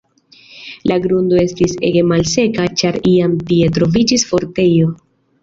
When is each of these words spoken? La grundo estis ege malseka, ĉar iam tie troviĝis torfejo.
La 0.91 0.95
grundo 1.03 1.37
estis 1.41 1.75
ege 1.89 2.03
malseka, 2.13 2.67
ĉar 2.83 2.99
iam 3.13 3.37
tie 3.53 3.71
troviĝis 3.77 4.27
torfejo. 4.33 4.91